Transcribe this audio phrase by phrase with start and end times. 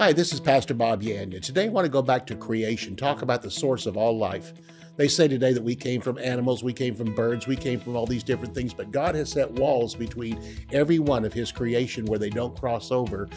[0.00, 1.42] Hi, this is Pastor Bob Yandian.
[1.42, 4.54] Today I want to go back to creation, talk about the source of all life.
[4.96, 7.96] They say today that we came from animals, we came from birds, we came from
[7.96, 10.42] all these different things, but God has set walls between
[10.72, 13.28] every one of His creation where they don't cross over.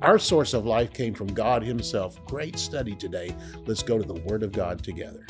[0.00, 2.24] Our source of life came from God Himself.
[2.26, 3.34] Great study today.
[3.66, 5.26] Let's go to the Word of God together.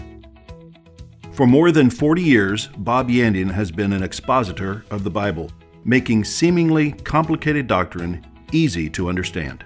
[1.32, 5.50] For more than 40 years, Bob Yandian has been an expositor of the Bible,
[5.86, 9.64] making seemingly complicated doctrine easy to understand.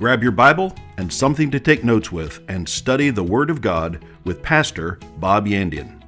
[0.00, 4.02] Grab your Bible and something to take notes with and study the Word of God
[4.24, 5.99] with Pastor Bob Yandian.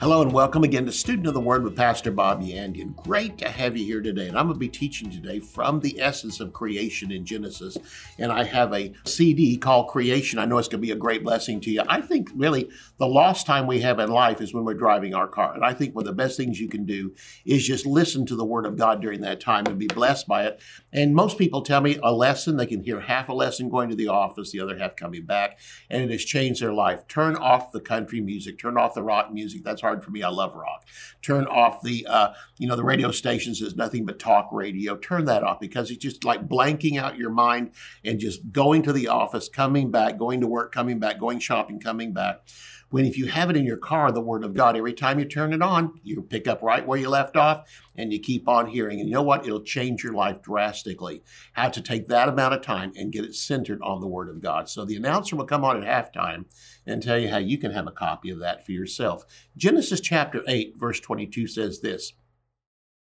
[0.00, 2.94] Hello and welcome again to Student of the Word with Pastor Bob Yandian.
[2.94, 4.28] Great to have you here today.
[4.28, 7.76] And I'm going to be teaching today from the essence of creation in Genesis.
[8.16, 10.38] And I have a CD called Creation.
[10.38, 11.82] I know it's going to be a great blessing to you.
[11.88, 15.26] I think really the lost time we have in life is when we're driving our
[15.26, 15.52] car.
[15.52, 17.12] And I think one of the best things you can do
[17.44, 20.44] is just listen to the Word of God during that time and be blessed by
[20.44, 20.60] it.
[20.92, 23.96] And most people tell me a lesson, they can hear half a lesson going to
[23.96, 25.58] the office, the other half coming back,
[25.90, 27.08] and it has changed their life.
[27.08, 29.64] Turn off the country music, turn off the rock music.
[29.64, 30.22] That's hard for me.
[30.22, 30.86] I love rock.
[31.22, 34.96] Turn off the, uh, you know, the radio stations is nothing but talk radio.
[34.96, 37.72] Turn that off because it's just like blanking out your mind
[38.04, 41.80] and just going to the office, coming back, going to work, coming back, going shopping,
[41.80, 42.42] coming back.
[42.90, 45.26] When if you have it in your car, the Word of God, every time you
[45.26, 48.66] turn it on, you pick up right where you left off and you keep on
[48.66, 48.98] hearing.
[48.98, 49.44] And you know what?
[49.44, 51.22] It'll change your life drastically.
[51.52, 54.40] How to take that amount of time and get it centered on the Word of
[54.40, 54.68] God.
[54.68, 56.46] So the announcer will come on at halftime
[56.86, 59.24] and tell you how you can have a copy of that for yourself.
[59.56, 62.14] Genesis chapter 8, verse 22 says this.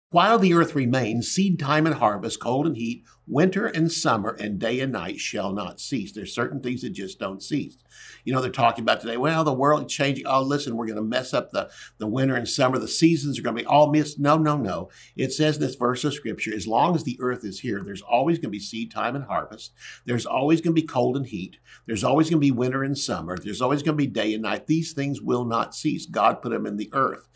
[0.09, 4.59] While the earth remains, seed time and harvest, cold and heat, winter and summer, and
[4.59, 6.11] day and night shall not cease.
[6.11, 7.77] There's certain things that just don't cease.
[8.25, 10.27] You know, they're talking about today, well, the world is changing.
[10.27, 12.77] Oh, listen, we're going to mess up the, the winter and summer.
[12.77, 14.19] The seasons are going to be all missed.
[14.19, 14.89] No, no, no.
[15.15, 18.37] It says this verse of scripture, as long as the earth is here, there's always
[18.37, 19.71] going to be seed time and harvest.
[20.05, 21.57] There's always going to be cold and heat.
[21.87, 23.37] There's always going to be winter and summer.
[23.37, 24.67] There's always going to be day and night.
[24.67, 26.05] These things will not cease.
[26.05, 27.27] God put them in the earth.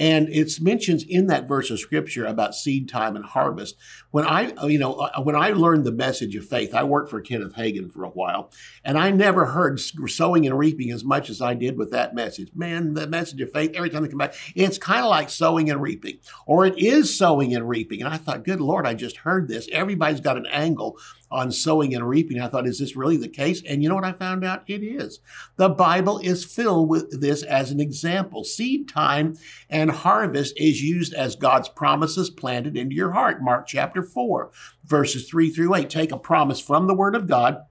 [0.00, 3.76] And it's mentions in that verse of scripture about seed time and harvest.
[4.10, 7.20] When I, you know, uh, when I learned the message of faith, I worked for
[7.20, 8.50] Kenneth Hagin for a while,
[8.82, 12.50] and I never heard sowing and reaping as much as I did with that message.
[12.54, 15.70] Man, the message of faith, every time they come back, it's kind of like sowing
[15.70, 18.00] and reaping, or it is sowing and reaping.
[18.00, 19.68] And I thought, good Lord, I just heard this.
[19.70, 20.98] Everybody's got an angle
[21.30, 22.40] on sowing and reaping.
[22.40, 23.62] I thought, is this really the case?
[23.66, 24.62] And you know what I found out?
[24.66, 25.20] It is.
[25.56, 28.44] The Bible is filled with this as an example.
[28.44, 29.36] Seed time
[29.68, 33.42] and harvest is used as God's promises planted into your heart.
[33.42, 34.50] Mark chapter 4,
[34.84, 35.88] verses 3 through 8.
[35.88, 37.62] Take a promise from the Word of God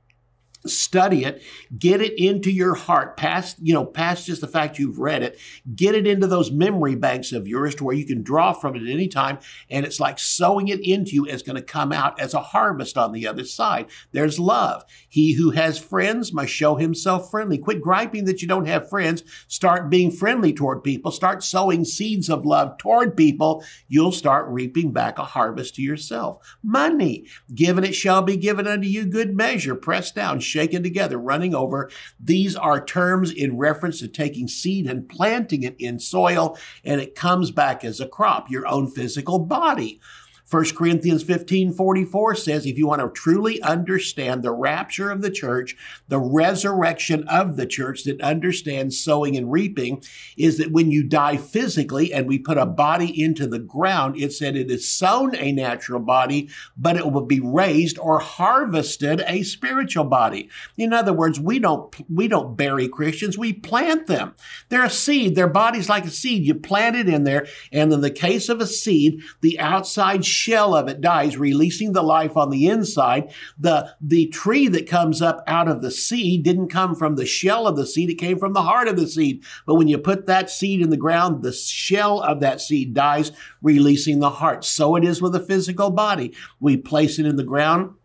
[0.66, 1.42] study it
[1.78, 5.40] get it into your heart past you know past just the fact you've read it
[5.75, 8.84] get it into those memory banks of yours to where you can draw from it
[8.84, 9.40] at any time
[9.70, 12.97] and it's like sowing it into you it's going to come out as a harvest
[12.97, 13.88] on the other side.
[14.12, 14.84] There's love.
[15.08, 17.58] He who has friends must show himself friendly.
[17.58, 19.24] Quit griping that you don't have friends.
[19.47, 21.12] Start being friendly toward people.
[21.12, 23.64] Start sowing seeds of love toward people.
[23.88, 26.58] You'll start reaping back a harvest to yourself.
[26.64, 27.26] Money.
[27.53, 31.89] Given it shall be given unto you good measure pressed down shaken together, running over.
[32.19, 37.15] These are terms in reference to taking seed and planting it in soil, and it
[37.15, 40.01] comes back as a crop, your own physical body.
[40.49, 45.29] 1 Corinthians 15 44 says, if you want to truly understand the rapture of the
[45.29, 45.75] church,
[46.07, 50.01] the resurrection of the church that understands sowing and reaping,
[50.37, 54.33] is that when you die physically and we put a body into the ground, it
[54.33, 59.43] said it is sown a natural body, but it will be raised or harvested a
[59.43, 60.49] spiritual body.
[60.77, 64.33] In other words, we don't, we don't bury Christians, we plant them.
[64.69, 66.43] They're a seed, their body's like a seed.
[66.43, 70.73] You plant it in there, and in the case of a seed, the outside shell
[70.73, 73.33] of it dies, releasing the life on the inside.
[73.57, 77.67] The, the tree that comes up out of the seed didn't come from the shell
[77.67, 79.44] of the seed, it came from the heart of the seed.
[79.66, 83.31] But when you put that seed in the ground, the shell of that seed dies,
[83.61, 84.63] releasing the heart.
[84.63, 86.33] So it is with a physical body.
[86.59, 87.95] We place it in the ground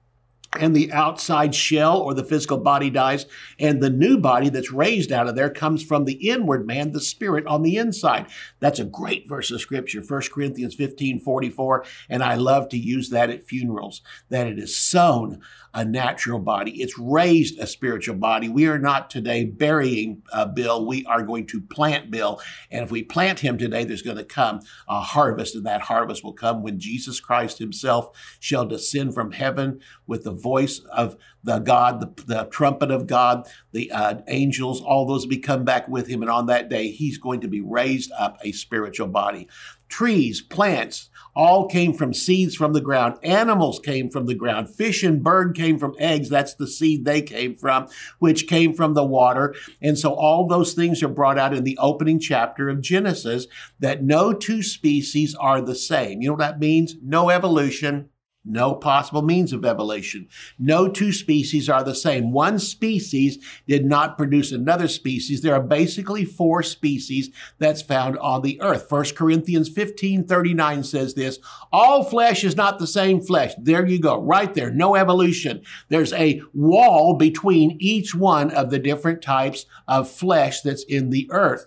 [0.59, 3.27] and the outside shell or the physical body dies,
[3.59, 7.01] and the new body that's raised out of there comes from the inward man, the
[7.01, 8.27] spirit on the inside.
[8.61, 11.85] That's a great verse of scripture, 1 Corinthians 15 44.
[12.09, 15.41] And I love to use that at funerals, that it is sown
[15.75, 16.81] a natural body.
[16.81, 18.49] It's raised a spiritual body.
[18.49, 20.87] We are not today burying uh, Bill.
[20.87, 22.41] We are going to plant Bill.
[22.71, 26.23] And if we plant him today, there's going to come a harvest, and that harvest
[26.23, 31.58] will come when Jesus Christ himself shall descend from heaven with the voice of the
[31.58, 35.88] God, the, the trumpet of God, the uh, angels, all those will be come back
[35.88, 36.23] with him.
[36.23, 39.49] And on that day, he's going to be raised up a spiritual body.
[39.88, 43.17] Trees, plants, all came from seeds from the ground.
[43.23, 44.75] Animals came from the ground.
[44.75, 46.29] Fish and bird came from eggs.
[46.29, 47.88] That's the seed they came from,
[48.19, 49.55] which came from the water.
[49.82, 53.47] And so all those things are brought out in the opening chapter of Genesis
[53.81, 56.23] that no two species are the same.
[56.23, 56.97] You know what that means?
[57.02, 58.11] No evolution
[58.44, 60.29] no possible means of evolution.
[60.58, 62.31] No two species are the same.
[62.31, 65.41] One species did not produce another species.
[65.41, 68.91] There are basically four species that's found on the earth.
[68.91, 71.38] 1 Corinthians 15 39 says this
[71.73, 73.55] All flesh is not the same flesh.
[73.58, 74.70] There you go, right there.
[74.70, 75.62] No evolution.
[75.88, 81.29] There's a wall between each one of the different types of flesh that's in the
[81.31, 81.67] earth.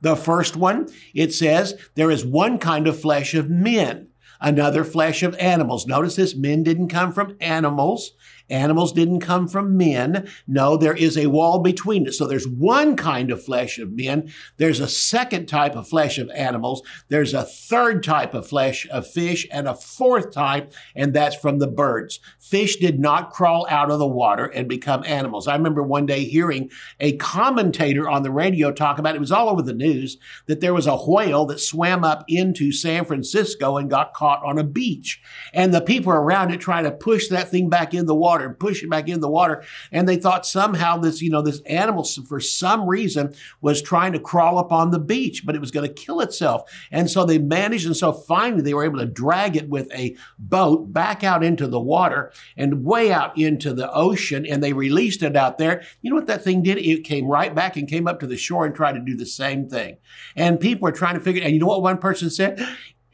[0.00, 4.08] The first one, it says, there is one kind of flesh of men
[4.44, 5.86] another flesh of animals.
[5.86, 8.12] Notice this men didn't come from animals.
[8.50, 10.28] Animals didn't come from men.
[10.46, 12.12] No, there is a wall between it.
[12.12, 14.30] So there's one kind of flesh of men.
[14.58, 16.82] There's a second type of flesh of animals.
[17.08, 21.58] There's a third type of flesh of fish and a fourth type, and that's from
[21.58, 22.20] the birds.
[22.38, 25.48] Fish did not crawl out of the water and become animals.
[25.48, 26.70] I remember one day hearing
[27.00, 29.16] a commentator on the radio talk about it.
[29.16, 32.72] It was all over the news that there was a whale that swam up into
[32.72, 35.22] San Francisco and got caught on a beach.
[35.54, 38.46] And the people around it trying to push that thing back in the water water
[38.46, 39.62] and push it back in the water.
[39.92, 44.18] And they thought somehow this, you know, this animal for some reason was trying to
[44.18, 46.70] crawl up on the beach, but it was going to kill itself.
[46.90, 47.86] And so they managed.
[47.86, 51.68] And so finally they were able to drag it with a boat back out into
[51.68, 54.44] the water and way out into the ocean.
[54.46, 55.82] And they released it out there.
[56.02, 56.78] You know what that thing did?
[56.78, 59.26] It came right back and came up to the shore and tried to do the
[59.26, 59.96] same thing.
[60.34, 62.60] And people are trying to figure, and you know what one person said?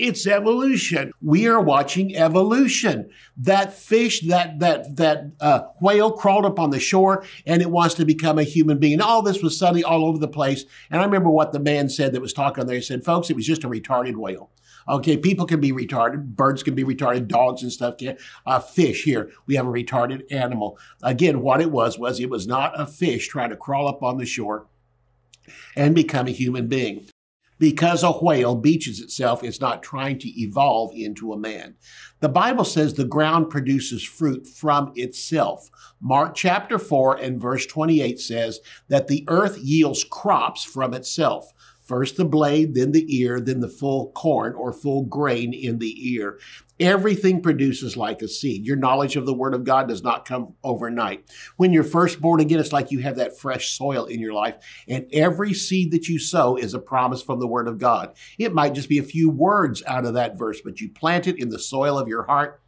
[0.01, 1.13] It's evolution.
[1.21, 3.11] We are watching evolution.
[3.37, 7.97] That fish, that that that uh, whale crawled up on the shore, and it wants
[7.97, 9.03] to become a human being.
[9.03, 10.65] All this was suddenly all over the place.
[10.91, 12.77] And I remember what the man said that was talking there.
[12.77, 14.51] He said, "Folks, it was just a retarded whale."
[14.89, 16.35] Okay, people can be retarded.
[16.35, 17.29] Birds can be retarded.
[17.29, 18.17] Dogs and stuff can.
[18.47, 20.79] Uh, fish here, we have a retarded animal.
[21.03, 24.17] Again, what it was was it was not a fish trying to crawl up on
[24.17, 24.67] the shore
[25.77, 27.07] and become a human being
[27.61, 31.77] because a whale beaches itself, it's not trying to evolve into a man.
[32.21, 35.71] The Bible says the ground produces fruit from itself.
[36.01, 41.53] Mark chapter 4 and verse 28 says that the earth yields crops from itself.
[41.91, 46.13] First the blade, then the ear, then the full corn or full grain in the
[46.13, 46.39] ear.
[46.79, 48.65] Everything produces like a seed.
[48.65, 51.25] Your knowledge of the Word of God does not come overnight.
[51.57, 54.55] When you're first born again, it's like you have that fresh soil in your life,
[54.87, 58.17] and every seed that you sow is a promise from the Word of God.
[58.39, 61.41] It might just be a few words out of that verse, but you plant it
[61.41, 62.61] in the soil of your heart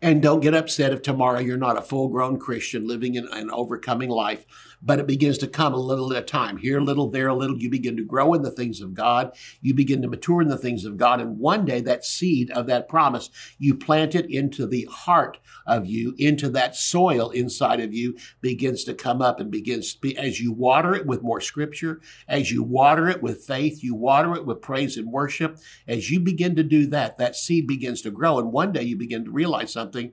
[0.00, 3.50] and don't get upset if tomorrow you're not a full grown Christian living in an
[3.50, 4.44] overcoming life,
[4.82, 6.56] but it begins to come a little at a time.
[6.56, 7.56] Here a little, there a little.
[7.56, 9.32] You begin to grow in the things of God.
[9.60, 11.20] You begin to mature in the things of God.
[11.20, 15.86] And one day that seed of that promise, you plant it into the heart of
[15.86, 20.40] you, into that soil inside of you, begins to come up and begins be, as
[20.40, 24.44] you water it with more scripture, as you water it with faith, you water it
[24.44, 25.58] with praise and worship.
[25.86, 28.38] As you begin to do that, that seed begins to grow.
[28.38, 30.12] And one day you begin to realize something,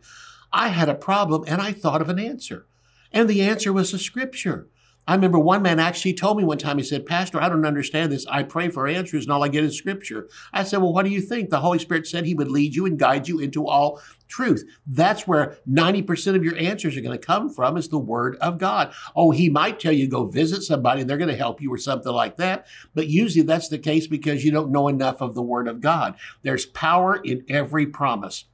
[0.51, 2.65] I had a problem and I thought of an answer.
[3.11, 4.67] And the answer was the scripture.
[5.09, 8.11] I remember one man actually told me one time, he said, Pastor, I don't understand
[8.11, 8.27] this.
[8.27, 10.29] I pray for answers and all I get is scripture.
[10.53, 11.49] I said, Well, what do you think?
[11.49, 14.63] The Holy Spirit said he would lead you and guide you into all truth.
[14.85, 18.59] That's where 90% of your answers are going to come from is the word of
[18.59, 18.93] God.
[19.15, 21.79] Oh, he might tell you go visit somebody and they're going to help you or
[21.79, 22.67] something like that.
[22.93, 26.13] But usually that's the case because you don't know enough of the word of God.
[26.43, 28.45] There's power in every promise.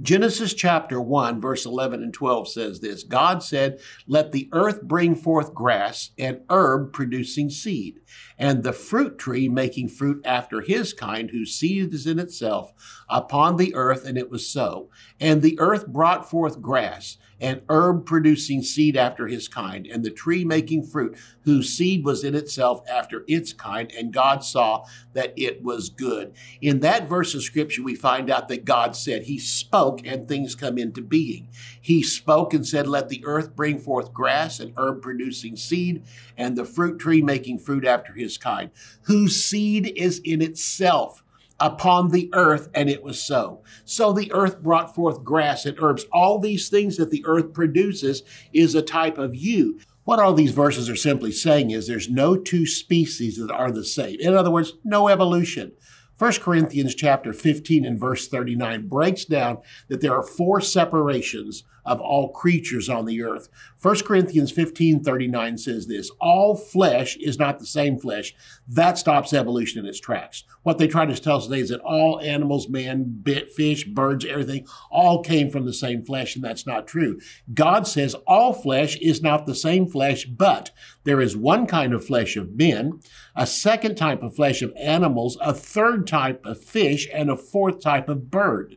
[0.00, 5.14] Genesis chapter 1, verse 11 and 12 says this God said, Let the earth bring
[5.14, 8.00] forth grass and herb producing seed,
[8.38, 12.72] and the fruit tree making fruit after his kind, whose seed is in itself,
[13.08, 14.88] upon the earth, and it was so.
[15.20, 20.10] And the earth brought forth grass and herb producing seed after his kind, and the
[20.10, 25.32] tree making fruit, whose seed was in itself after its kind, and God saw that
[25.36, 26.32] it was good.
[26.60, 30.54] In that verse of scripture, we find out that God said, He spoke and things
[30.54, 31.48] come into being.
[31.80, 36.04] He spoke and said, Let the earth bring forth grass and herb producing seed,
[36.36, 38.70] and the fruit tree making fruit after his kind,
[39.02, 41.22] whose seed is in itself
[41.60, 43.62] upon the earth, and it was so.
[43.84, 46.04] So the earth brought forth grass and herbs.
[46.12, 49.80] All these things that the earth produces is a type of you.
[50.04, 53.84] What all these verses are simply saying is there's no two species that are the
[53.84, 54.16] same.
[54.20, 55.72] In other words, no evolution.
[56.18, 59.58] 1 Corinthians chapter 15 and verse 39 breaks down
[59.88, 63.48] that there are four separations of all creatures on the earth.
[63.80, 68.34] 1 Corinthians 15 39 says this All flesh is not the same flesh.
[68.68, 70.44] That stops evolution in its tracks.
[70.62, 73.22] What they try to tell us today is that all animals, man,
[73.56, 77.18] fish, birds, everything, all came from the same flesh, and that's not true.
[77.54, 80.70] God says all flesh is not the same flesh, but
[81.04, 83.00] there is one kind of flesh of men,
[83.34, 87.80] a second type of flesh of animals, a third type of fish, and a fourth
[87.80, 88.76] type of bird.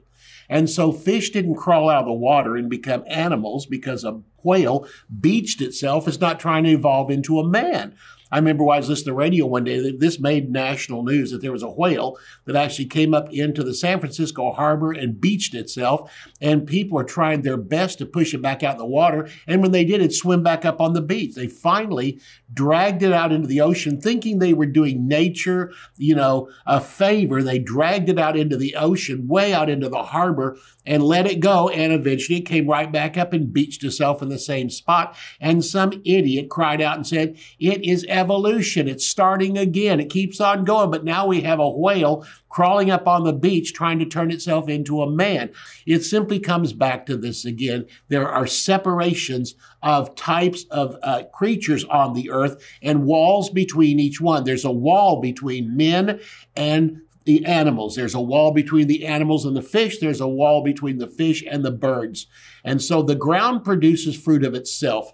[0.52, 4.86] And so fish didn't crawl out of the water and become animals because a whale
[5.22, 6.10] beached itself.
[6.10, 7.96] It's not trying to evolve into a man.
[8.32, 11.42] I remember I was listening to the radio one day this made national news that
[11.42, 15.54] there was a whale that actually came up into the San Francisco harbor and beached
[15.54, 16.12] itself.
[16.40, 19.30] And people were trying their best to push it back out in the water.
[19.48, 21.36] And when they did, it swim back up on the beach.
[21.36, 22.20] They finally
[22.54, 27.42] dragged it out into the ocean, thinking they were doing nature, you know, a favor.
[27.42, 31.40] They dragged it out into the ocean, way out into the harbor, and let it
[31.40, 31.70] go.
[31.70, 35.16] And eventually it came right back up and beached itself in the same spot.
[35.40, 38.88] And some idiot cried out and said, It is evolution.
[38.88, 40.00] It's starting again.
[40.00, 40.92] It keeps on going.
[40.92, 44.70] But now we have a whale crawling up on the beach trying to turn itself
[44.70, 45.52] into a man.
[45.86, 47.88] It simply comes back to this again.
[48.10, 54.22] There are separations of types of uh, creatures on the earth and walls between each
[54.22, 54.44] one.
[54.44, 56.20] There's a wall between men
[56.56, 57.96] and the animals.
[57.96, 60.00] There's a wall between the animals and the fish.
[60.00, 62.28] There's a wall between the fish and the birds.
[62.64, 65.14] And so the ground produces fruit of itself.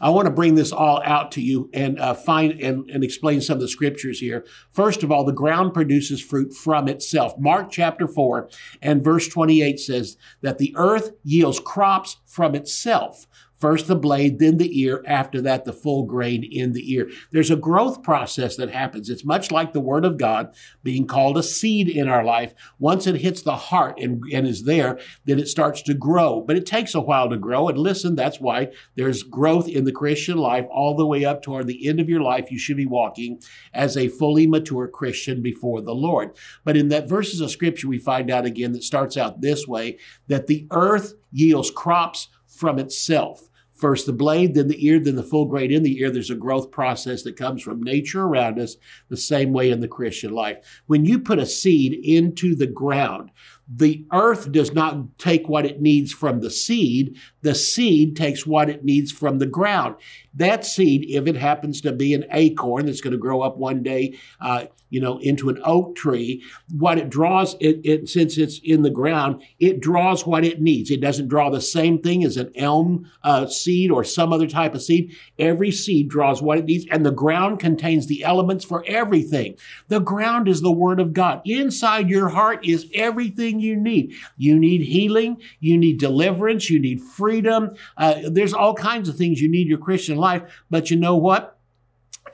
[0.00, 3.40] I want to bring this all out to you and uh, find and, and explain
[3.40, 4.44] some of the scriptures here.
[4.70, 7.38] First of all, the ground produces fruit from itself.
[7.38, 8.48] Mark chapter 4
[8.82, 13.26] and verse 28 says that the earth yields crops from itself.
[13.58, 17.10] First the blade, then the ear, after that the full grain in the ear.
[17.32, 19.10] There's a growth process that happens.
[19.10, 22.54] It's much like the Word of God being called a seed in our life.
[22.78, 26.40] Once it hits the heart and, and is there, then it starts to grow.
[26.40, 27.68] But it takes a while to grow.
[27.68, 31.66] And listen, that's why there's growth in the Christian life all the way up toward
[31.66, 32.52] the end of your life.
[32.52, 33.40] You should be walking
[33.74, 36.36] as a fully mature Christian before the Lord.
[36.64, 39.98] But in that verses of Scripture, we find out again that starts out this way
[40.28, 43.47] that the earth yields crops from itself.
[43.78, 46.10] First the blade, then the ear, then the full grain in the ear.
[46.10, 48.76] There's a growth process that comes from nature around us,
[49.08, 50.82] the same way in the Christian life.
[50.86, 53.30] When you put a seed into the ground,
[53.72, 57.18] the earth does not take what it needs from the seed.
[57.42, 59.96] The seed takes what it needs from the ground.
[60.34, 63.82] That seed, if it happens to be an acorn that's going to grow up one
[63.82, 68.60] day, uh, you know, into an oak tree, what it draws, it, it, since it's
[68.62, 70.90] in the ground, it draws what it needs.
[70.90, 74.74] It doesn't draw the same thing as an elm uh, seed or some other type
[74.74, 75.14] of seed.
[75.38, 79.56] Every seed draws what it needs, and the ground contains the elements for everything.
[79.88, 81.42] The ground is the Word of God.
[81.44, 84.14] Inside your heart is everything you need.
[84.36, 87.74] You need healing, you need deliverance, you need freedom.
[87.96, 91.57] Uh, there's all kinds of things you need your Christian life, but you know what?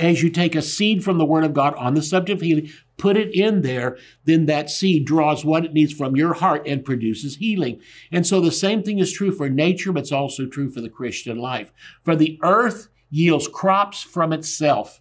[0.01, 2.71] As you take a seed from the Word of God on the subject of healing,
[2.97, 6.85] put it in there, then that seed draws what it needs from your heart and
[6.85, 7.81] produces healing.
[8.13, 10.89] And so the same thing is true for nature, but it's also true for the
[10.89, 11.73] Christian life.
[12.03, 15.01] For the earth yields crops from itself.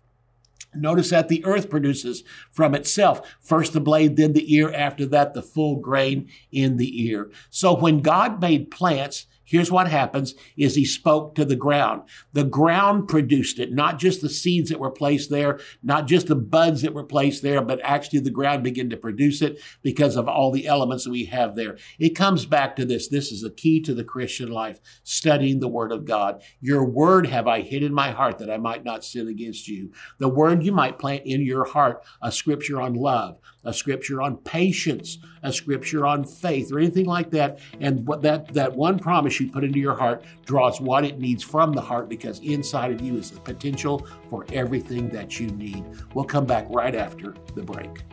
[0.76, 5.34] Notice that the earth produces from itself first the blade, then the ear, after that
[5.34, 7.30] the full grain in the ear.
[7.50, 12.10] So when God made plants, Here's what happens is he spoke to the ground.
[12.32, 16.36] The ground produced it, not just the seeds that were placed there, not just the
[16.36, 20.28] buds that were placed there, but actually the ground began to produce it because of
[20.28, 21.78] all the elements we have there.
[22.00, 23.08] It comes back to this.
[23.08, 26.42] This is the key to the Christian life, studying the word of God.
[26.60, 29.92] Your word have I hid in my heart that I might not sin against you.
[30.18, 34.38] The word you might plant in your heart, a scripture on love, a scripture on
[34.38, 37.60] patience, a scripture on faith, or anything like that.
[37.80, 41.74] And that, that one promise you put into your heart draws what it needs from
[41.74, 45.84] the heart because inside of you is the potential for everything that you need.
[46.14, 48.04] We'll come back right after the break.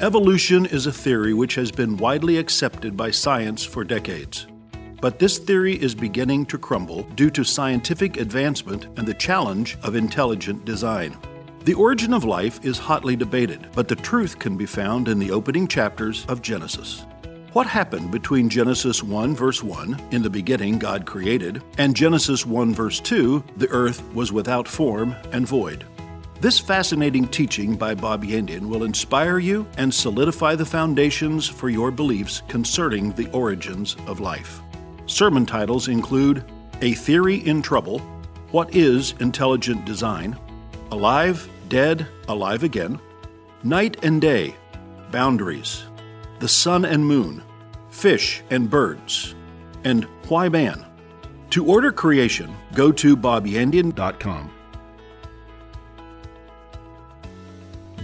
[0.00, 4.46] Evolution is a theory which has been widely accepted by science for decades.
[5.00, 9.94] But this theory is beginning to crumble due to scientific advancement and the challenge of
[9.94, 11.16] intelligent design.
[11.68, 15.30] The origin of life is hotly debated, but the truth can be found in the
[15.30, 17.04] opening chapters of Genesis.
[17.52, 22.72] What happened between Genesis 1 verse 1, in the beginning God created, and Genesis 1
[22.72, 25.84] verse 2, the earth was without form and void?
[26.40, 31.90] This fascinating teaching by Bob Yandian will inspire you and solidify the foundations for your
[31.90, 34.62] beliefs concerning the origins of life.
[35.04, 37.98] Sermon titles include A Theory in Trouble,
[38.52, 40.34] What is Intelligent Design,
[40.90, 42.98] Alive, Dead, Alive Again,
[43.62, 44.56] night and day,
[45.10, 45.84] boundaries,
[46.38, 47.42] the sun and moon,
[47.90, 49.34] fish and birds,
[49.84, 50.86] and why man?
[51.50, 54.50] To order creation, go to bobyandian.com.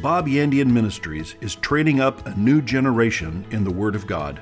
[0.02, 4.38] Bob Yandian Ministries is training up a new generation in the Word of God.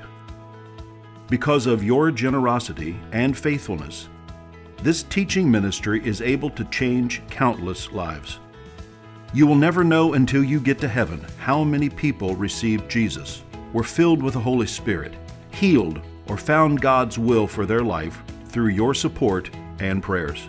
[1.29, 4.09] Because of your generosity and faithfulness,
[4.81, 8.39] this teaching ministry is able to change countless lives.
[9.35, 13.83] You will never know until you get to heaven how many people received Jesus, were
[13.83, 15.15] filled with the Holy Spirit,
[15.49, 19.49] healed, or found God's will for their life through your support
[19.79, 20.47] and prayers.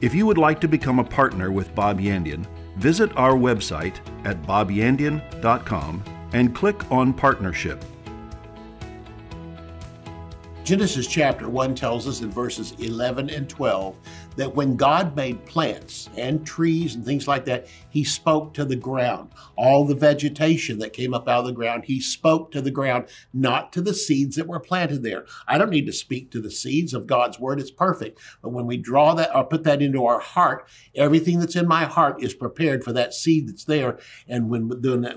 [0.00, 2.44] If you would like to become a partner with Bob Yandian,
[2.76, 6.02] visit our website at bobyandian.com
[6.32, 7.84] and click on Partnership.
[10.64, 13.96] Genesis chapter 1 tells us in verses 11 and 12
[14.36, 18.76] that when God made plants and trees and things like that, He spoke to the
[18.76, 19.30] ground.
[19.56, 23.06] All the vegetation that came up out of the ground, He spoke to the ground,
[23.32, 25.26] not to the seeds that were planted there.
[25.48, 28.20] I don't need to speak to the seeds of God's Word, it's perfect.
[28.42, 31.84] But when we draw that or put that into our heart, everything that's in my
[31.84, 33.98] heart is prepared for that seed that's there.
[34.28, 34.68] And when,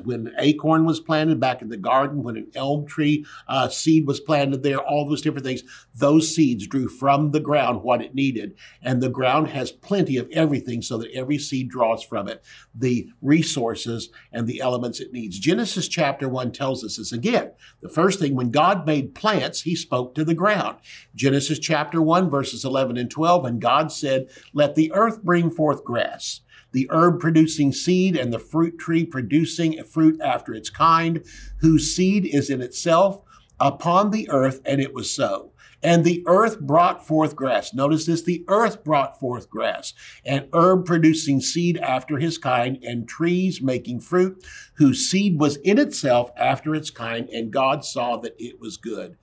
[0.03, 4.19] when acorn was planted back in the garden, when an elm tree uh, seed was
[4.19, 8.55] planted there, all those different things, those seeds drew from the ground what it needed.
[8.81, 12.43] And the the ground has plenty of everything so that every seed draws from it
[12.75, 15.39] the resources and the elements it needs.
[15.39, 17.51] Genesis chapter 1 tells us this again.
[17.81, 20.77] The first thing, when God made plants, he spoke to the ground.
[21.15, 25.83] Genesis chapter 1, verses 11 and 12, and God said, Let the earth bring forth
[25.83, 31.25] grass the herb producing seed and the fruit tree producing fruit after its kind,
[31.61, 33.23] whose seed is in itself
[33.59, 35.51] upon the earth, and it was so.
[35.81, 37.73] And the earth brought forth grass.
[37.73, 39.93] Notice this the earth brought forth grass,
[40.25, 44.43] and herb producing seed after his kind, and trees making fruit,
[44.75, 49.17] whose seed was in itself after its kind, and God saw that it was good.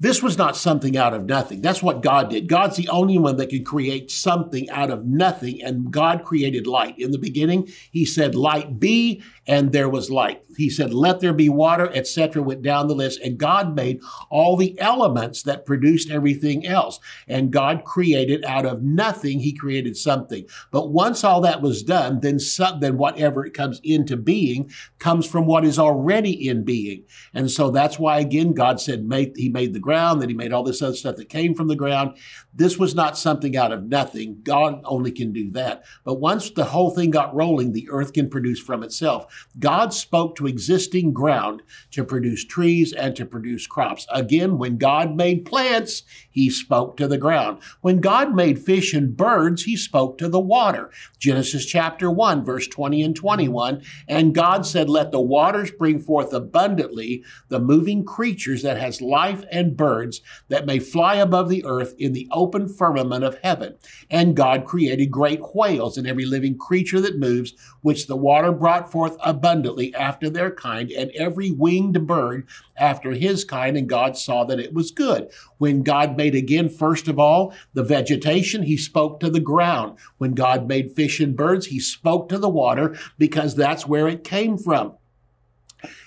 [0.00, 1.60] This was not something out of nothing.
[1.60, 2.48] That's what God did.
[2.48, 6.98] God's the only one that can create something out of nothing, and God created light.
[6.98, 10.42] In the beginning, He said, Light be, and there was light.
[10.56, 14.56] He said, Let there be water, etc., went down the list, and God made all
[14.56, 16.98] the elements that produced everything else.
[17.28, 20.46] And God created out of nothing, He created something.
[20.72, 25.46] But once all that was done, then, some, then whatever comes into being comes from
[25.46, 27.04] what is already in being.
[27.32, 30.64] And so that's why, again, God said, He made the ground, that he made all
[30.64, 32.16] this other stuff that came from the ground.
[32.52, 34.40] This was not something out of nothing.
[34.42, 35.84] God only can do that.
[36.04, 39.46] But once the whole thing got rolling, the earth can produce from itself.
[39.58, 44.06] God spoke to existing ground to produce trees and to produce crops.
[44.10, 46.02] Again, when God made plants,
[46.34, 47.60] he spoke to the ground.
[47.80, 50.90] When God made fish and birds, he spoke to the water.
[51.16, 53.80] Genesis chapter 1, verse 20 and 21.
[54.08, 59.44] And God said, Let the waters bring forth abundantly the moving creatures that has life
[59.52, 63.76] and birds that may fly above the earth in the open firmament of heaven.
[64.10, 68.90] And God created great whales and every living creature that moves, which the water brought
[68.90, 73.76] forth abundantly after their kind, and every winged bird after his kind.
[73.76, 75.30] And God saw that it was good.
[75.58, 79.98] When God made again, first of all, the vegetation, he spoke to the ground.
[80.18, 84.22] When God made fish and birds, he spoke to the water because that's where it
[84.22, 84.94] came from.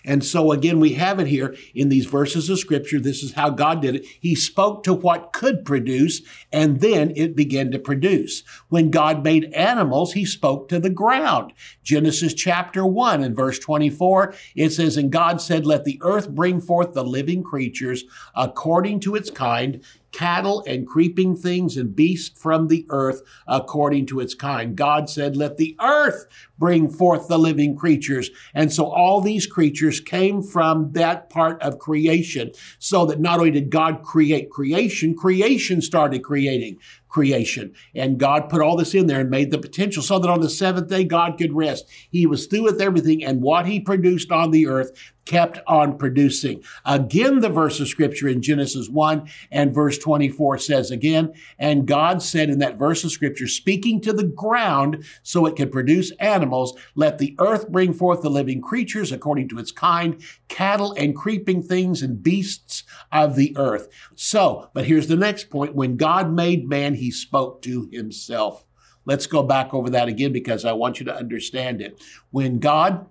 [0.06, 2.99] And so again, we have it here in these verses of scripture.
[2.99, 4.06] This is how God did it.
[4.19, 8.43] He spoke to what could produce and then it began to produce.
[8.69, 11.53] When God made animals, he spoke to the ground.
[11.84, 16.62] Genesis chapter 1 and verse 24, it says, And God said, Let the earth bring
[16.62, 18.03] forth the living creatures
[18.36, 24.20] according to its kind, cattle and creeping things and beasts from the earth according to
[24.20, 24.76] its kind.
[24.76, 26.26] God said, let the earth
[26.58, 28.30] bring forth the living creatures.
[28.54, 33.52] And so all these creatures came from that part of creation so that not only
[33.52, 37.74] did God create creation, creation started creating creation.
[37.96, 40.50] And God put all this in there and made the potential so that on the
[40.50, 41.86] seventh day God could rest.
[42.10, 44.91] He was through with everything and what he produced on the earth
[45.28, 46.63] kept on producing.
[46.86, 52.24] Again, the verse of scripture in Genesis 1 and verse 24 says again, and God
[52.24, 56.78] said in that verse of scripture, speaking to the ground so it could produce animals,
[56.96, 61.62] let the earth bring forth the living creatures according to its kind, cattle and creeping
[61.62, 63.89] things and beasts of the earth.
[64.15, 65.76] So, but here's the next point.
[65.76, 68.65] When God made man, he spoke to himself.
[69.05, 72.01] Let's go back over that again because I want you to understand it.
[72.31, 73.07] When God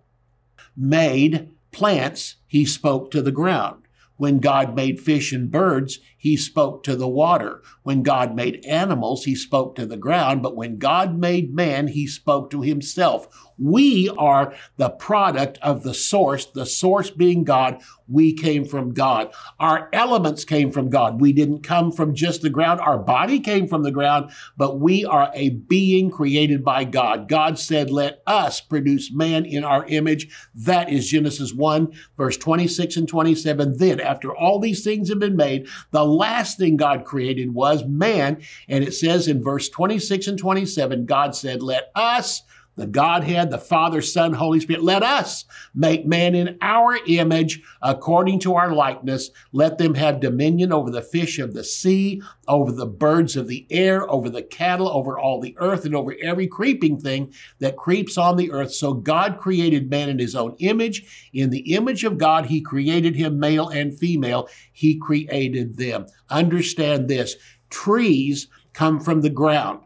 [0.77, 3.83] made plants, he spoke to the ground.
[4.18, 7.62] When God made fish and birds, he spoke to the water.
[7.83, 10.42] When God made animals, he spoke to the ground.
[10.42, 13.29] But when God made man, he spoke to himself.
[13.59, 17.83] We are the product of the source, the source being God.
[18.09, 19.33] We came from God.
[19.59, 21.21] Our elements came from God.
[21.21, 22.81] We didn't come from just the ground.
[22.81, 27.29] Our body came from the ground, but we are a being created by God.
[27.29, 30.29] God said, Let us produce man in our image.
[30.55, 33.79] That is Genesis 1, verse 26 and 27.
[33.79, 38.42] Then, after all these things have been made, the last thing God created was man.
[38.69, 42.42] And it says in verse 26 and 27, God said, Let us
[42.77, 44.83] the Godhead, the Father, Son, Holy Spirit.
[44.83, 49.31] Let us make man in our image according to our likeness.
[49.53, 53.67] Let them have dominion over the fish of the sea, over the birds of the
[53.71, 58.19] air, over the cattle, over all the earth, and over every creeping thing that creeps
[58.19, 58.73] on the earth.
[58.73, 61.31] So God created man in his own image.
[61.33, 64.49] In the image of God, he created him male and female.
[64.73, 66.07] He created them.
[66.29, 67.37] Understand this.
[67.71, 69.81] Trees come from the ground.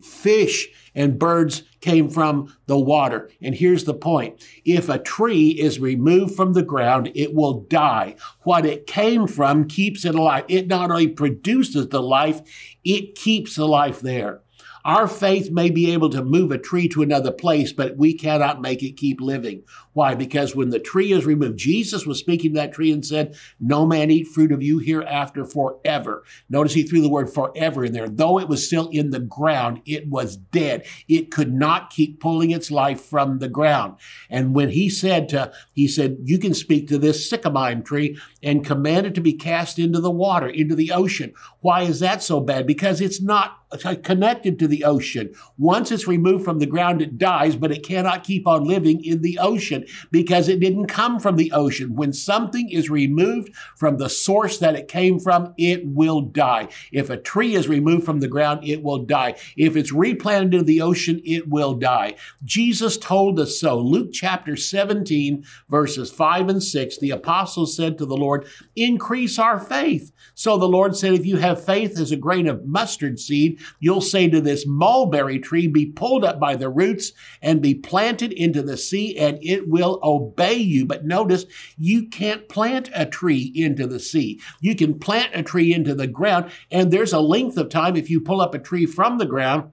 [0.00, 3.30] Fish and birds came from the water.
[3.40, 4.44] And here's the point.
[4.64, 8.16] If a tree is removed from the ground, it will die.
[8.42, 10.44] What it came from keeps it alive.
[10.48, 12.40] It not only produces the life,
[12.84, 14.40] it keeps the life there.
[14.84, 18.60] Our faith may be able to move a tree to another place, but we cannot
[18.60, 19.62] make it keep living.
[19.92, 20.14] Why?
[20.14, 23.84] Because when the tree is removed, Jesus was speaking to that tree and said, No
[23.84, 26.24] man eat fruit of you hereafter forever.
[26.48, 28.08] Notice he threw the word forever in there.
[28.08, 30.86] Though it was still in the ground, it was dead.
[31.08, 33.96] It could not keep pulling its life from the ground.
[34.28, 38.64] And when he said to, he said, You can speak to this sycamine tree and
[38.64, 41.32] commanded to be cast into the water, into the ocean.
[41.60, 42.66] Why is that so bad?
[42.66, 43.56] Because it's not
[44.02, 45.32] connected to the ocean.
[45.56, 49.22] Once it's removed from the ground, it dies, but it cannot keep on living in
[49.22, 51.94] the ocean because it didn't come from the ocean.
[51.94, 56.68] When something is removed from the source that it came from, it will die.
[56.90, 59.36] If a tree is removed from the ground, it will die.
[59.56, 62.16] If it's replanted into the ocean, it will die.
[62.44, 63.78] Jesus told us so.
[63.78, 68.29] Luke chapter 17, verses 5 and 6, the apostles said to the Lord,
[68.76, 70.12] Increase our faith.
[70.34, 74.00] So the Lord said, If you have faith as a grain of mustard seed, You'll
[74.00, 77.12] say to this mulberry tree, be pulled up by the roots
[77.42, 80.86] and be planted into the sea and it will obey you.
[80.86, 81.46] But notice
[81.78, 84.40] you can't plant a tree into the sea.
[84.60, 88.10] You can plant a tree into the ground and there's a length of time if
[88.10, 89.72] you pull up a tree from the ground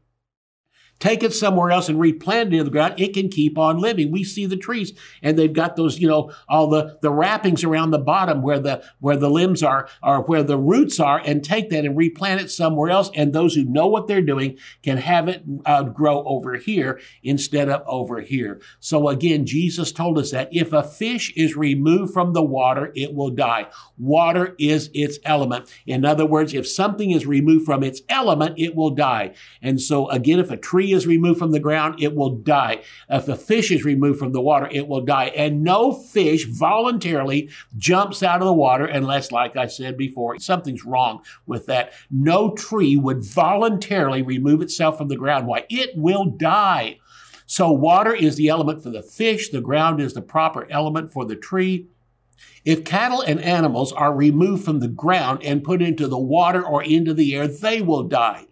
[0.99, 4.11] take it somewhere else and replant it in the ground, it can keep on living.
[4.11, 7.91] We see the trees and they've got those, you know, all the, the wrappings around
[7.91, 11.69] the bottom where the, where the limbs are, or where the roots are and take
[11.69, 13.11] that and replant it somewhere else.
[13.15, 17.69] And those who know what they're doing can have it uh, grow over here instead
[17.69, 18.59] of over here.
[18.79, 23.13] So again, Jesus told us that if a fish is removed from the water, it
[23.13, 23.67] will die.
[23.97, 25.71] Water is its element.
[25.85, 29.33] In other words, if something is removed from its element, it will die.
[29.61, 32.81] And so again, if a tree tree is removed from the ground, it will die.
[33.09, 35.25] If the fish is removed from the water, it will die.
[35.35, 40.85] And no fish voluntarily jumps out of the water unless, like I said before, something's
[40.85, 41.93] wrong with that.
[42.09, 45.47] No tree would voluntarily remove itself from the ground.
[45.47, 45.65] Why?
[45.69, 46.99] It will die.
[47.45, 49.49] So water is the element for the fish.
[49.49, 51.87] The ground is the proper element for the tree.
[52.65, 56.83] If cattle and animals are removed from the ground and put into the water or
[56.83, 58.45] into the air, they will die.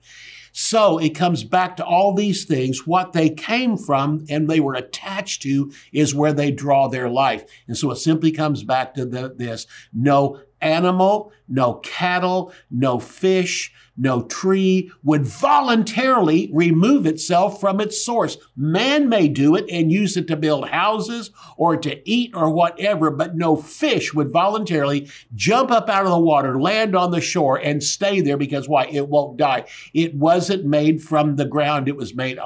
[0.57, 2.87] So it comes back to all these things.
[2.87, 7.43] What they came from and they were attached to is where they draw their life.
[7.67, 13.71] And so it simply comes back to the, this no animal, no cattle, no fish,
[13.97, 18.37] no tree would voluntarily remove itself from its source.
[18.55, 23.09] Man may do it and use it to build houses or to eat or whatever,
[23.09, 27.57] but no fish would voluntarily jump up out of the water, land on the shore,
[27.57, 28.85] and stay there because why?
[28.85, 29.65] It won't die.
[29.93, 31.87] It wasn't made from the ground.
[31.87, 32.37] It was made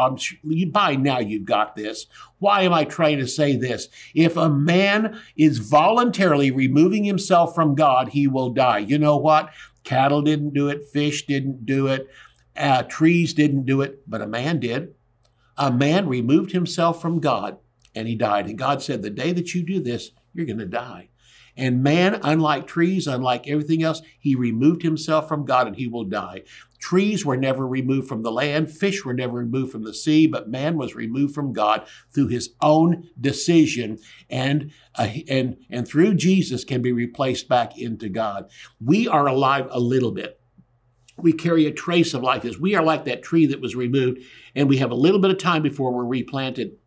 [0.72, 2.06] by now you've got this.
[2.40, 3.90] Why am I trying to say this?
[4.14, 8.78] If a man is voluntarily removing himself from God, he will die.
[8.80, 9.52] You know what?
[9.84, 12.08] Cattle didn't do it, fish didn't do it,
[12.56, 14.96] uh, trees didn't do it, but a man did.
[15.58, 17.58] A man removed himself from God
[17.94, 18.48] and he died.
[18.48, 21.09] And God said, The day that you do this, you're going to die.
[21.60, 26.06] And man, unlike trees, unlike everything else, he removed himself from God and he will
[26.06, 26.44] die.
[26.80, 30.50] Trees were never removed from the land, fish were never removed from the sea, but
[30.50, 36.64] man was removed from God through his own decision and uh, and and through Jesus
[36.64, 38.50] can be replaced back into God.
[38.80, 40.40] We are alive a little bit.
[41.18, 44.22] We carry a trace of life as we are like that tree that was removed
[44.56, 46.78] and we have a little bit of time before we're replanted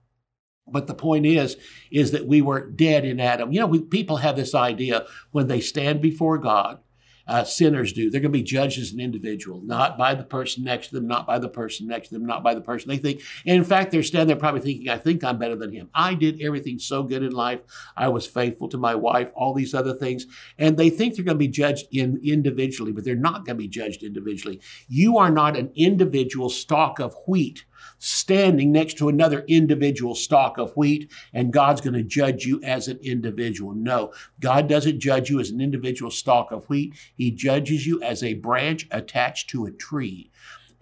[0.67, 1.57] But the point is,
[1.91, 3.53] is that we were dead in Adam.
[3.53, 6.79] You know, we, people have this idea when they stand before God,
[7.27, 8.11] uh, sinners do.
[8.11, 11.07] They're going to be judged as an individual, not by the person next to them,
[11.07, 13.23] not by the person next to them, not by the person they think.
[13.47, 15.89] And in fact, they're standing there probably thinking, I think I'm better than him.
[15.95, 17.61] I did everything so good in life.
[17.97, 20.27] I was faithful to my wife, all these other things.
[20.59, 23.63] And they think they're going to be judged in individually, but they're not going to
[23.63, 24.61] be judged individually.
[24.89, 27.65] You are not an individual stalk of wheat
[27.99, 32.89] standing next to another individual stalk of wheat and God's going to judge you as
[32.89, 33.75] an individual.
[33.75, 36.95] No, God doesn't judge you as an individual stalk of wheat.
[37.17, 40.31] He judges you as a branch attached to a tree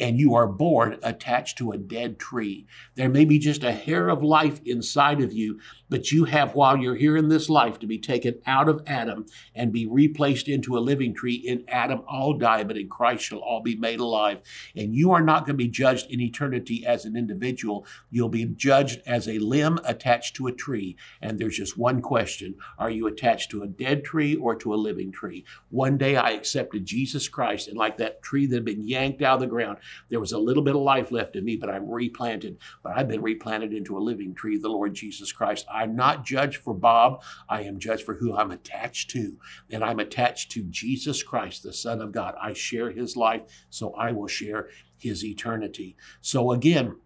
[0.01, 2.67] and you are born attached to a dead tree.
[2.95, 6.79] There may be just a hair of life inside of you, but you have, while
[6.79, 10.79] you're here in this life, to be taken out of Adam and be replaced into
[10.79, 11.35] a living tree.
[11.35, 14.41] In Adam, all die, but in Christ shall all be made alive.
[14.77, 17.85] And you are not going to be judged in eternity as an individual.
[18.11, 20.97] You'll be judged as a limb attached to a tree.
[21.21, 24.77] And there's just one question Are you attached to a dead tree or to a
[24.77, 25.45] living tree?
[25.71, 29.35] One day I accepted Jesus Christ, and like that tree that had been yanked out
[29.35, 31.91] of the ground, there was a little bit of life left in me, but I'm
[31.91, 32.59] replanted.
[32.85, 35.67] But I've been replanted into a living tree, the Lord Jesus Christ.
[35.81, 37.23] I'm not judged for Bob.
[37.49, 39.39] I am judged for who I'm attached to.
[39.71, 42.35] And I'm attached to Jesus Christ, the Son of God.
[42.41, 45.97] I share his life, so I will share his eternity.
[46.21, 46.97] So again,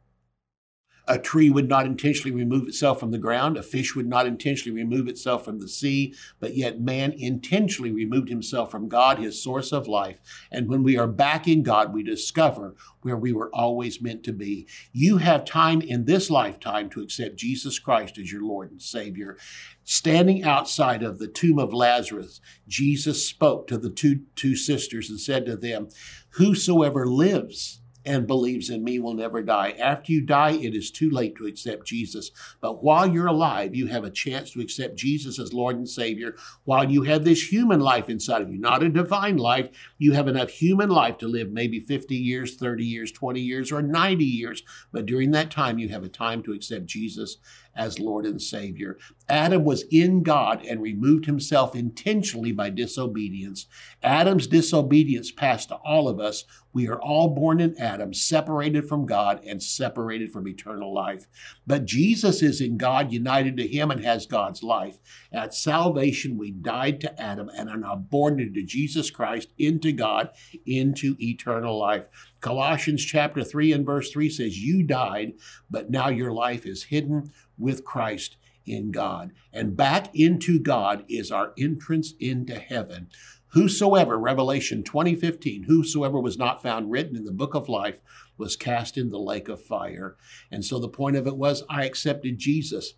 [1.06, 3.56] a tree would not intentionally remove itself from the ground.
[3.56, 6.14] A fish would not intentionally remove itself from the sea.
[6.40, 10.20] But yet man intentionally removed himself from God, his source of life.
[10.50, 14.32] And when we are back in God, we discover where we were always meant to
[14.32, 14.66] be.
[14.92, 19.36] You have time in this lifetime to accept Jesus Christ as your Lord and Savior.
[19.84, 25.20] Standing outside of the tomb of Lazarus, Jesus spoke to the two, two sisters and
[25.20, 25.88] said to them,
[26.30, 29.70] Whosoever lives, and believes in me will never die.
[29.78, 32.30] After you die, it is too late to accept Jesus.
[32.60, 36.34] But while you're alive, you have a chance to accept Jesus as Lord and Savior.
[36.64, 40.28] While you have this human life inside of you, not a divine life, you have
[40.28, 44.62] enough human life to live maybe 50 years, 30 years, 20 years, or 90 years.
[44.92, 47.38] But during that time, you have a time to accept Jesus
[47.76, 48.98] as Lord and Savior.
[49.28, 53.66] Adam was in God and removed himself intentionally by disobedience.
[54.02, 56.44] Adam's disobedience passed to all of us.
[56.72, 61.26] We are all born in Adam, separated from God and separated from eternal life.
[61.66, 64.98] But Jesus is in God, united to him, and has God's life.
[65.32, 70.30] At salvation, we died to Adam and are now born into Jesus Christ, into God,
[70.66, 72.08] into eternal life.
[72.40, 75.34] Colossians chapter 3 and verse 3 says, You died,
[75.70, 78.36] but now your life is hidden with Christ
[78.66, 79.32] in God.
[79.52, 83.08] And back into God is our entrance into heaven.
[83.48, 88.00] Whosoever, Revelation 2015, whosoever was not found written in the book of life
[88.36, 90.16] was cast in the lake of fire.
[90.50, 92.94] And so the point of it was, I accepted Jesus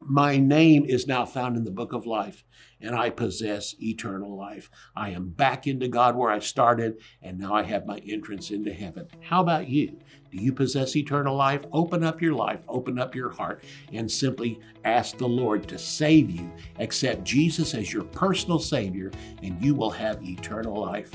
[0.00, 2.44] my name is now found in the book of life,
[2.80, 4.70] and I possess eternal life.
[4.94, 8.72] I am back into God where I started, and now I have my entrance into
[8.72, 9.08] heaven.
[9.22, 9.98] How about you?
[10.30, 11.64] Do you possess eternal life?
[11.72, 16.30] Open up your life, open up your heart, and simply ask the Lord to save
[16.30, 16.50] you.
[16.78, 19.10] Accept Jesus as your personal Savior,
[19.42, 21.12] and you will have eternal life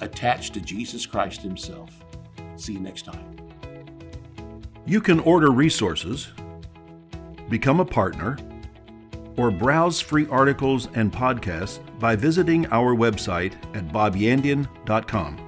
[0.00, 2.04] attached to Jesus Christ Himself.
[2.56, 3.36] See you next time.
[4.86, 6.28] You can order resources
[7.48, 8.36] become a partner,
[9.36, 15.47] or browse free articles and podcasts by visiting our website at bobyandian.com.